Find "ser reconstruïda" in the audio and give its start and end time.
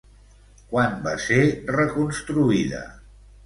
1.27-2.85